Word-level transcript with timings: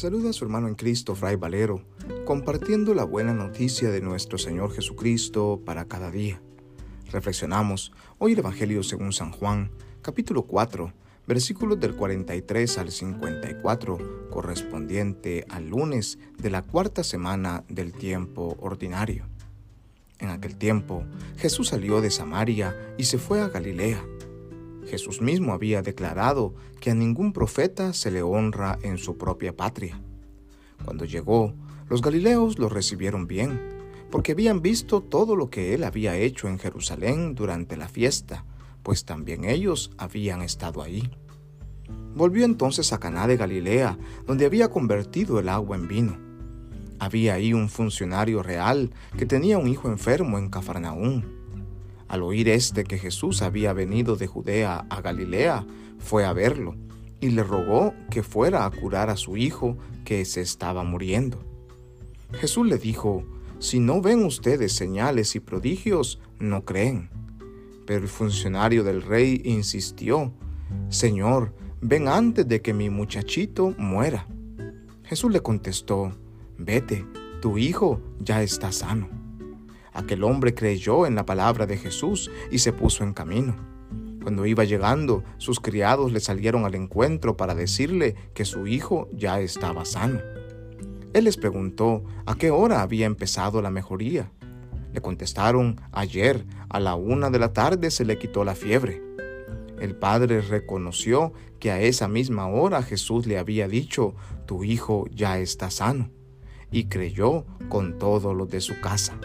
saluda 0.00 0.32
su 0.32 0.46
hermano 0.46 0.66
en 0.66 0.76
Cristo, 0.76 1.14
Fray 1.14 1.36
Valero, 1.36 1.82
compartiendo 2.24 2.94
la 2.94 3.04
buena 3.04 3.34
noticia 3.34 3.90
de 3.90 4.00
nuestro 4.00 4.38
Señor 4.38 4.72
Jesucristo 4.72 5.60
para 5.62 5.84
cada 5.84 6.10
día. 6.10 6.40
Reflexionamos 7.12 7.92
hoy 8.16 8.32
el 8.32 8.38
Evangelio 8.38 8.82
según 8.82 9.12
San 9.12 9.30
Juan, 9.30 9.70
capítulo 10.00 10.44
4, 10.44 10.90
versículos 11.26 11.78
del 11.80 11.96
43 11.96 12.78
al 12.78 12.90
54, 12.90 14.30
correspondiente 14.30 15.44
al 15.50 15.68
lunes 15.68 16.18
de 16.38 16.48
la 16.48 16.62
cuarta 16.62 17.04
semana 17.04 17.64
del 17.68 17.92
tiempo 17.92 18.56
ordinario. 18.58 19.26
En 20.18 20.30
aquel 20.30 20.56
tiempo, 20.56 21.04
Jesús 21.36 21.68
salió 21.68 22.00
de 22.00 22.10
Samaria 22.10 22.74
y 22.96 23.04
se 23.04 23.18
fue 23.18 23.42
a 23.42 23.48
Galilea 23.48 24.02
Jesús 24.86 25.20
mismo 25.20 25.52
había 25.52 25.82
declarado 25.82 26.54
que 26.80 26.90
a 26.90 26.94
ningún 26.94 27.32
profeta 27.32 27.92
se 27.92 28.10
le 28.10 28.22
honra 28.22 28.78
en 28.82 28.98
su 28.98 29.16
propia 29.16 29.56
patria. 29.56 30.00
Cuando 30.84 31.04
llegó, 31.04 31.54
los 31.88 32.02
galileos 32.02 32.58
lo 32.58 32.68
recibieron 32.68 33.26
bien, 33.26 33.60
porque 34.10 34.32
habían 34.32 34.62
visto 34.62 35.02
todo 35.02 35.36
lo 35.36 35.50
que 35.50 35.74
él 35.74 35.84
había 35.84 36.16
hecho 36.16 36.48
en 36.48 36.58
Jerusalén 36.58 37.34
durante 37.34 37.76
la 37.76 37.88
fiesta, 37.88 38.44
pues 38.82 39.04
también 39.04 39.44
ellos 39.44 39.92
habían 39.98 40.42
estado 40.42 40.82
ahí. 40.82 41.10
Volvió 42.14 42.44
entonces 42.44 42.92
a 42.92 42.98
Caná 42.98 43.26
de 43.26 43.36
Galilea, 43.36 43.98
donde 44.26 44.46
había 44.46 44.68
convertido 44.68 45.38
el 45.38 45.48
agua 45.48 45.76
en 45.76 45.88
vino. 45.88 46.18
Había 46.98 47.34
ahí 47.34 47.52
un 47.52 47.68
funcionario 47.68 48.42
real 48.42 48.90
que 49.16 49.26
tenía 49.26 49.58
un 49.58 49.68
hijo 49.68 49.88
enfermo 49.88 50.38
en 50.38 50.50
Cafarnaún 50.50 51.39
al 52.10 52.24
oír 52.24 52.48
éste 52.48 52.82
que 52.82 52.98
Jesús 52.98 53.40
había 53.40 53.72
venido 53.72 54.16
de 54.16 54.26
Judea 54.26 54.84
a 54.90 55.00
Galilea, 55.00 55.64
fue 56.00 56.24
a 56.24 56.32
verlo 56.32 56.74
y 57.20 57.30
le 57.30 57.44
rogó 57.44 57.94
que 58.10 58.24
fuera 58.24 58.64
a 58.64 58.70
curar 58.70 59.10
a 59.10 59.16
su 59.16 59.36
hijo 59.36 59.78
que 60.04 60.24
se 60.24 60.40
estaba 60.40 60.82
muriendo. 60.82 61.38
Jesús 62.32 62.66
le 62.66 62.78
dijo, 62.78 63.22
Si 63.60 63.78
no 63.78 64.02
ven 64.02 64.24
ustedes 64.24 64.72
señales 64.72 65.36
y 65.36 65.40
prodigios, 65.40 66.18
no 66.40 66.64
creen. 66.64 67.10
Pero 67.86 68.00
el 68.02 68.08
funcionario 68.08 68.82
del 68.82 69.02
rey 69.02 69.40
insistió, 69.44 70.32
Señor, 70.88 71.54
ven 71.80 72.08
antes 72.08 72.48
de 72.48 72.60
que 72.60 72.74
mi 72.74 72.90
muchachito 72.90 73.72
muera. 73.78 74.26
Jesús 75.04 75.30
le 75.30 75.42
contestó, 75.42 76.10
Vete, 76.58 77.06
tu 77.40 77.56
hijo 77.56 78.00
ya 78.18 78.42
está 78.42 78.72
sano. 78.72 79.19
Aquel 79.92 80.24
hombre 80.24 80.54
creyó 80.54 81.06
en 81.06 81.14
la 81.14 81.26
palabra 81.26 81.66
de 81.66 81.76
Jesús 81.76 82.30
y 82.50 82.58
se 82.58 82.72
puso 82.72 83.04
en 83.04 83.12
camino. 83.12 83.56
Cuando 84.22 84.44
iba 84.44 84.64
llegando, 84.64 85.24
sus 85.38 85.60
criados 85.60 86.12
le 86.12 86.20
salieron 86.20 86.64
al 86.64 86.74
encuentro 86.74 87.36
para 87.36 87.54
decirle 87.54 88.14
que 88.34 88.44
su 88.44 88.66
hijo 88.66 89.08
ya 89.12 89.40
estaba 89.40 89.84
sano. 89.84 90.20
Él 91.14 91.24
les 91.24 91.36
preguntó 91.36 92.04
a 92.26 92.36
qué 92.36 92.50
hora 92.50 92.82
había 92.82 93.06
empezado 93.06 93.62
la 93.62 93.70
mejoría. 93.70 94.30
Le 94.92 95.00
contestaron, 95.00 95.80
ayer 95.92 96.44
a 96.68 96.80
la 96.80 96.94
una 96.94 97.30
de 97.30 97.38
la 97.38 97.52
tarde 97.52 97.90
se 97.90 98.04
le 98.04 98.18
quitó 98.18 98.44
la 98.44 98.54
fiebre. 98.54 99.02
El 99.80 99.96
padre 99.96 100.42
reconoció 100.42 101.32
que 101.58 101.70
a 101.70 101.80
esa 101.80 102.06
misma 102.06 102.46
hora 102.46 102.82
Jesús 102.82 103.26
le 103.26 103.38
había 103.38 103.66
dicho, 103.66 104.14
tu 104.46 104.62
hijo 104.64 105.06
ya 105.10 105.38
está 105.38 105.70
sano, 105.70 106.10
y 106.70 106.84
creyó 106.84 107.46
con 107.70 107.98
todo 107.98 108.34
lo 108.34 108.46
de 108.46 108.60
su 108.60 108.78
casa. 108.80 109.18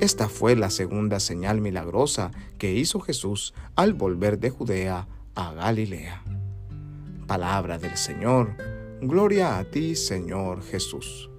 Esta 0.00 0.28
fue 0.28 0.56
la 0.56 0.70
segunda 0.70 1.20
señal 1.20 1.60
milagrosa 1.60 2.32
que 2.58 2.72
hizo 2.72 3.00
Jesús 3.00 3.54
al 3.76 3.94
volver 3.94 4.40
de 4.40 4.50
Judea 4.50 5.06
a 5.36 5.52
Galilea. 5.52 6.22
Palabra 7.28 7.78
del 7.78 7.96
Señor, 7.96 8.56
gloria 9.00 9.56
a 9.56 9.64
ti 9.64 9.94
Señor 9.94 10.62
Jesús. 10.62 11.30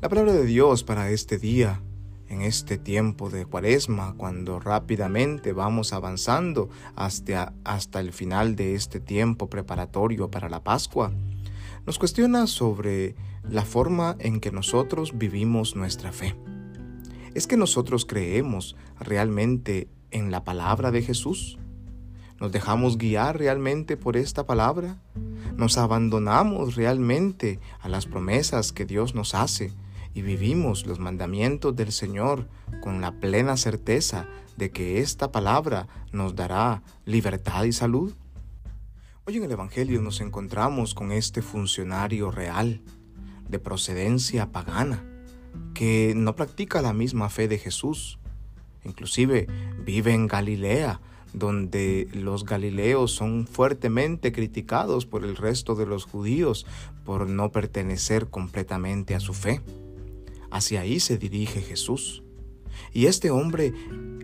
La 0.00 0.10
palabra 0.10 0.34
de 0.34 0.44
Dios 0.44 0.84
para 0.84 1.10
este 1.10 1.38
día, 1.38 1.80
en 2.28 2.42
este 2.42 2.76
tiempo 2.76 3.30
de 3.30 3.46
cuaresma, 3.46 4.14
cuando 4.18 4.60
rápidamente 4.60 5.54
vamos 5.54 5.94
avanzando 5.94 6.68
hasta, 6.94 7.54
hasta 7.64 8.00
el 8.00 8.12
final 8.12 8.56
de 8.56 8.74
este 8.74 9.00
tiempo 9.00 9.48
preparatorio 9.48 10.30
para 10.30 10.50
la 10.50 10.62
Pascua, 10.62 11.12
nos 11.86 11.98
cuestiona 11.98 12.46
sobre 12.46 13.14
la 13.50 13.64
forma 13.64 14.16
en 14.18 14.40
que 14.40 14.50
nosotros 14.50 15.16
vivimos 15.16 15.76
nuestra 15.76 16.12
fe. 16.12 16.36
¿Es 17.34 17.46
que 17.46 17.56
nosotros 17.56 18.06
creemos 18.06 18.76
realmente 18.98 19.88
en 20.10 20.30
la 20.30 20.42
palabra 20.44 20.90
de 20.90 21.02
Jesús? 21.02 21.58
¿Nos 22.40 22.52
dejamos 22.52 22.98
guiar 22.98 23.38
realmente 23.38 23.96
por 23.96 24.16
esta 24.16 24.46
palabra? 24.46 24.98
¿Nos 25.56 25.78
abandonamos 25.78 26.76
realmente 26.76 27.60
a 27.80 27.88
las 27.88 28.06
promesas 28.06 28.72
que 28.72 28.84
Dios 28.84 29.14
nos 29.14 29.34
hace 29.34 29.72
y 30.12 30.22
vivimos 30.22 30.86
los 30.86 30.98
mandamientos 30.98 31.76
del 31.76 31.92
Señor 31.92 32.48
con 32.82 33.00
la 33.00 33.12
plena 33.20 33.56
certeza 33.56 34.26
de 34.56 34.70
que 34.70 35.00
esta 35.00 35.30
palabra 35.30 35.88
nos 36.12 36.34
dará 36.34 36.82
libertad 37.04 37.64
y 37.64 37.72
salud? 37.72 38.14
Hoy 39.26 39.36
en 39.36 39.44
el 39.44 39.52
Evangelio 39.52 40.00
nos 40.02 40.20
encontramos 40.20 40.94
con 40.94 41.12
este 41.12 41.42
funcionario 41.42 42.30
real, 42.30 42.82
de 43.48 43.58
procedencia 43.58 44.52
pagana, 44.52 45.04
que 45.74 46.14
no 46.16 46.36
practica 46.36 46.82
la 46.82 46.92
misma 46.92 47.28
fe 47.28 47.48
de 47.48 47.58
Jesús. 47.58 48.18
Inclusive 48.84 49.46
vive 49.84 50.12
en 50.12 50.26
Galilea, 50.26 51.00
donde 51.32 52.08
los 52.12 52.44
galileos 52.44 53.12
son 53.12 53.46
fuertemente 53.46 54.32
criticados 54.32 55.06
por 55.06 55.24
el 55.24 55.36
resto 55.36 55.74
de 55.74 55.86
los 55.86 56.04
judíos 56.04 56.66
por 57.04 57.28
no 57.28 57.52
pertenecer 57.52 58.28
completamente 58.28 59.14
a 59.14 59.20
su 59.20 59.34
fe. 59.34 59.60
Hacia 60.50 60.80
ahí 60.80 61.00
se 61.00 61.18
dirige 61.18 61.60
Jesús. 61.60 62.22
Y 62.92 63.06
este 63.06 63.30
hombre 63.30 63.74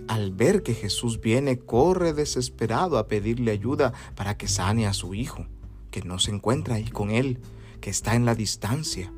al 0.09 0.33
ver 0.33 0.63
que 0.63 0.75
Jesús 0.75 1.21
viene, 1.21 1.59
corre 1.59 2.13
desesperado 2.13 2.99
a 2.99 3.09
pedirle 3.09 3.51
ayuda 3.51 3.93
para 4.15 4.37
que 4.37 4.49
sane 4.49 4.87
a 4.87 4.93
su 4.93 5.15
hijo, 5.15 5.47
que 5.91 6.03
no 6.03 6.19
se 6.19 6.31
encuentra 6.31 6.77
ahí 6.77 6.91
con 6.91 7.11
él, 7.11 7.39
que 7.83 7.91
está 7.91 8.15
en 8.15 8.25
la 8.25 8.35
distancia. 8.35 9.13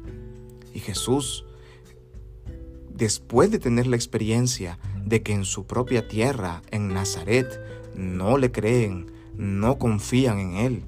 Y 0.74 0.80
Jesús, 0.80 1.44
después 2.92 3.52
de 3.52 3.60
tener 3.60 3.86
la 3.86 3.94
experiencia 3.94 4.80
de 5.04 5.22
que 5.22 5.32
en 5.32 5.44
su 5.44 5.66
propia 5.66 6.08
tierra, 6.08 6.62
en 6.72 6.92
Nazaret, 6.92 7.60
no 7.94 8.38
le 8.38 8.50
creen, 8.50 9.12
no 9.36 9.78
confían 9.78 10.40
en 10.40 10.56
él, 10.56 10.84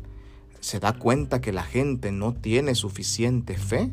se 0.59 0.81
da 0.81 0.95
cuenta 0.95 1.41
que 1.41 1.53
la 1.53 1.63
gente 1.63 2.11
no 2.11 2.35
tiene 2.35 2.75
suficiente 2.75 3.57
fe, 3.57 3.93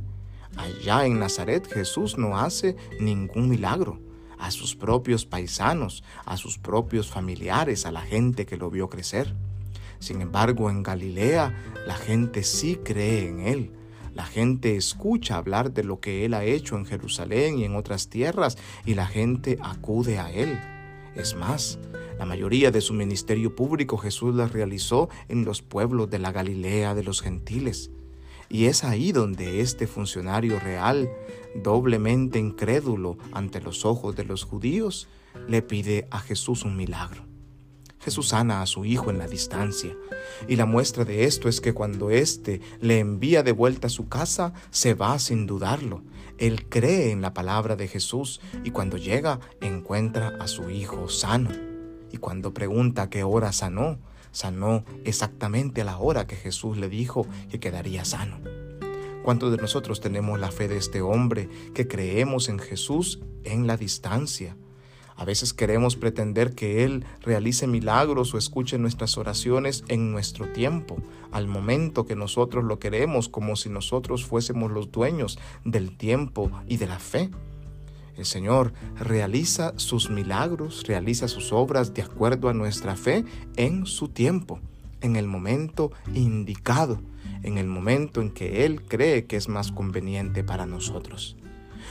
allá 0.55 1.05
en 1.05 1.19
Nazaret 1.19 1.71
Jesús 1.71 2.17
no 2.17 2.39
hace 2.39 2.75
ningún 2.99 3.49
milagro 3.49 3.99
a 4.39 4.49
sus 4.51 4.75
propios 4.75 5.25
paisanos, 5.25 6.03
a 6.25 6.37
sus 6.37 6.57
propios 6.57 7.09
familiares, 7.09 7.85
a 7.85 7.91
la 7.91 8.01
gente 8.01 8.45
que 8.45 8.57
lo 8.57 8.69
vio 8.69 8.89
crecer. 8.89 9.35
Sin 10.03 10.19
embargo, 10.19 10.69
en 10.69 10.83
Galilea 10.83 11.53
la 11.87 11.95
gente 11.95 12.43
sí 12.43 12.77
cree 12.83 13.29
en 13.29 13.39
Él. 13.39 13.71
La 14.13 14.25
gente 14.25 14.75
escucha 14.75 15.37
hablar 15.37 15.71
de 15.71 15.85
lo 15.85 16.01
que 16.01 16.25
Él 16.25 16.33
ha 16.33 16.43
hecho 16.43 16.75
en 16.75 16.85
Jerusalén 16.85 17.57
y 17.57 17.63
en 17.63 17.77
otras 17.77 18.09
tierras 18.09 18.57
y 18.85 18.95
la 18.95 19.07
gente 19.07 19.57
acude 19.61 20.19
a 20.19 20.29
Él. 20.29 20.59
Es 21.15 21.37
más, 21.37 21.79
la 22.19 22.25
mayoría 22.25 22.69
de 22.69 22.81
su 22.81 22.93
ministerio 22.93 23.55
público 23.55 23.97
Jesús 23.97 24.35
la 24.35 24.49
realizó 24.49 25.07
en 25.29 25.45
los 25.45 25.61
pueblos 25.61 26.09
de 26.09 26.19
la 26.19 26.33
Galilea 26.33 26.95
de 26.95 27.03
los 27.03 27.21
gentiles. 27.21 27.89
Y 28.49 28.65
es 28.65 28.83
ahí 28.83 29.13
donde 29.13 29.61
este 29.61 29.87
funcionario 29.87 30.59
real, 30.59 31.09
doblemente 31.55 32.39
incrédulo 32.39 33.17
ante 33.31 33.61
los 33.61 33.85
ojos 33.85 34.17
de 34.17 34.25
los 34.25 34.43
judíos, 34.43 35.07
le 35.47 35.61
pide 35.61 36.09
a 36.11 36.19
Jesús 36.19 36.65
un 36.65 36.75
milagro. 36.75 37.32
Jesús 38.03 38.29
sana 38.29 38.61
a 38.61 38.65
su 38.65 38.85
hijo 38.85 39.09
en 39.09 39.17
la 39.17 39.27
distancia, 39.27 39.95
y 40.47 40.55
la 40.55 40.65
muestra 40.65 41.05
de 41.05 41.25
esto 41.25 41.47
es 41.47 41.61
que 41.61 41.73
cuando 41.73 42.09
éste 42.09 42.61
le 42.81 42.99
envía 42.99 43.43
de 43.43 43.51
vuelta 43.51 43.87
a 43.87 43.89
su 43.89 44.09
casa, 44.09 44.53
se 44.71 44.93
va 44.93 45.17
sin 45.19 45.47
dudarlo. 45.47 46.03
Él 46.37 46.67
cree 46.67 47.11
en 47.11 47.21
la 47.21 47.33
palabra 47.33 47.75
de 47.75 47.87
Jesús 47.87 48.41
y 48.63 48.71
cuando 48.71 48.97
llega 48.97 49.39
encuentra 49.61 50.33
a 50.39 50.47
su 50.47 50.69
hijo 50.69 51.07
sano. 51.07 51.49
Y 52.11 52.17
cuando 52.17 52.53
pregunta 52.53 53.09
qué 53.09 53.23
hora 53.23 53.51
sanó, 53.51 53.99
sanó 54.31 54.83
exactamente 55.05 55.81
a 55.81 55.85
la 55.85 55.97
hora 55.97 56.27
que 56.27 56.35
Jesús 56.35 56.77
le 56.77 56.89
dijo 56.89 57.25
que 57.49 57.59
quedaría 57.59 58.03
sano. 58.03 58.39
¿Cuántos 59.23 59.51
de 59.51 59.57
nosotros 59.57 60.01
tenemos 60.01 60.37
la 60.39 60.51
fe 60.51 60.67
de 60.67 60.77
este 60.77 61.01
hombre 61.01 61.47
que 61.73 61.87
creemos 61.87 62.49
en 62.49 62.59
Jesús 62.59 63.21
en 63.45 63.67
la 63.67 63.77
distancia? 63.77 64.57
A 65.15 65.25
veces 65.25 65.53
queremos 65.53 65.95
pretender 65.95 66.55
que 66.55 66.83
Él 66.83 67.05
realice 67.21 67.67
milagros 67.67 68.33
o 68.33 68.37
escuche 68.37 68.77
nuestras 68.77 69.17
oraciones 69.17 69.83
en 69.87 70.11
nuestro 70.11 70.47
tiempo, 70.51 70.97
al 71.31 71.47
momento 71.47 72.05
que 72.05 72.15
nosotros 72.15 72.63
lo 72.63 72.79
queremos, 72.79 73.29
como 73.29 73.55
si 73.55 73.69
nosotros 73.69 74.25
fuésemos 74.25 74.71
los 74.71 74.91
dueños 74.91 75.37
del 75.63 75.95
tiempo 75.95 76.51
y 76.67 76.77
de 76.77 76.87
la 76.87 76.99
fe. 76.99 77.29
El 78.17 78.25
Señor 78.25 78.73
realiza 78.95 79.73
sus 79.77 80.09
milagros, 80.09 80.83
realiza 80.87 81.27
sus 81.27 81.51
obras 81.51 81.93
de 81.93 82.03
acuerdo 82.03 82.49
a 82.49 82.53
nuestra 82.53 82.95
fe 82.95 83.25
en 83.55 83.85
su 83.85 84.09
tiempo, 84.09 84.59
en 85.01 85.15
el 85.15 85.27
momento 85.27 85.91
indicado. 86.13 86.99
en 87.41 87.57
el 87.57 87.67
momento 87.67 88.21
en 88.21 88.29
que 88.29 88.63
Él 88.65 88.83
cree 88.83 89.25
que 89.25 89.35
es 89.35 89.49
más 89.49 89.73
conveniente 89.73 90.45
para 90.45 90.65
nosotros. 90.65 91.35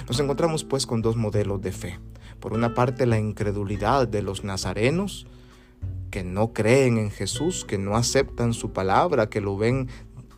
Nos 0.09 0.19
encontramos 0.19 0.65
pues 0.65 0.87
con 0.87 1.03
dos 1.03 1.17
modelos 1.17 1.61
de 1.61 1.73
fe. 1.73 1.99
Por 2.43 2.55
una 2.55 2.75
parte 2.75 3.07
la 3.07 3.21
incredulidad 3.21 4.09
de 4.09 4.21
los 4.21 4.43
nazarenos, 4.43 5.29
que 6.11 6.25
no 6.25 6.53
creen 6.53 6.99
en 6.99 7.13
Jesús, 7.13 7.65
que 7.65 7.79
no 7.79 7.97
aceptan 7.97 8.53
su 8.53 8.73
palabra, 8.73 9.31
que 9.31 9.41
lo 9.41 9.57
ven 9.57 9.89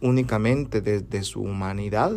únicamente 0.03 0.83
desde 0.83 1.23
su 1.23 1.41
humanidad 1.41 2.13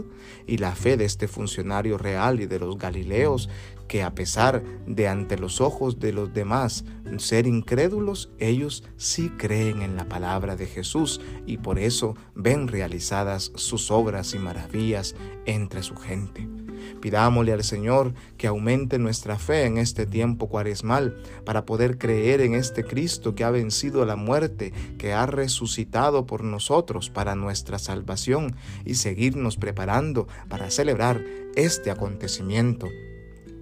y 0.46 0.58
la 0.58 0.76
fe 0.76 0.98
de 0.98 1.06
este 1.06 1.30
funcionario 1.30 1.98
real 1.98 2.42
y 2.42 2.48
de 2.48 2.60
los 2.60 2.78
Galileos, 2.78 3.50
que 3.88 4.04
a 4.04 4.14
pesar 4.14 4.62
de 4.86 5.08
ante 5.08 5.38
los 5.38 5.62
ojos 5.62 6.00
de 6.00 6.12
los 6.12 6.34
demás 6.34 6.84
ser 7.18 7.48
incrédulos, 7.48 8.30
ellos 8.40 8.84
sí 8.98 9.30
creen 9.38 9.82
en 9.82 9.96
la 9.96 10.10
palabra 10.10 10.58
de 10.58 10.66
Jesús 10.66 11.22
y 11.46 11.60
por 11.60 11.80
eso 11.80 12.14
ven 12.36 12.68
realizadas 12.68 13.54
sus 13.56 13.90
obras 13.90 14.34
y 14.34 14.40
maravillas 14.40 15.16
entre 15.46 15.82
su 15.82 15.96
gente. 15.96 16.67
Pidámosle 17.02 17.54
al 17.54 17.64
Señor 17.64 18.14
que 18.38 18.48
aumente 18.48 19.00
nuestra 19.00 19.38
fe 19.38 19.66
en 19.66 19.78
este 19.78 20.06
tiempo 20.06 20.48
cuaresmal 20.48 21.18
para 21.46 21.66
poder 21.66 21.98
creer 21.98 22.42
en 22.42 22.54
este 22.54 22.84
Cristo 22.84 23.36
que 23.36 23.44
ha 23.44 23.52
vencido 23.52 24.06
la 24.06 24.16
muerte, 24.16 24.74
que 24.98 25.14
ha 25.14 25.26
resucitado 25.26 26.26
por 26.26 26.44
nosotros 26.44 27.10
para 27.10 27.36
nuestra 27.36 27.80
salvación 27.80 28.56
y 28.86 28.96
seguirnos 28.96 29.58
preparando 29.58 30.28
para 30.50 30.70
celebrar 30.70 31.24
este 31.56 31.92
acontecimiento 31.92 32.88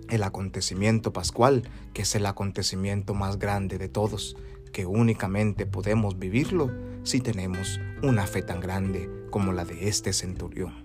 el 0.09 0.23
acontecimiento 0.23 1.13
pascual, 1.13 1.63
que 1.93 2.03
es 2.03 2.15
el 2.15 2.25
acontecimiento 2.25 3.13
más 3.13 3.39
grande 3.39 3.77
de 3.77 3.89
todos, 3.89 4.35
que 4.71 4.85
únicamente 4.85 5.65
podemos 5.65 6.19
vivirlo 6.19 6.71
si 7.03 7.21
tenemos 7.21 7.79
una 8.03 8.27
fe 8.27 8.41
tan 8.41 8.59
grande 8.59 9.09
como 9.31 9.53
la 9.53 9.65
de 9.65 9.87
este 9.87 10.13
centurión. 10.13 10.84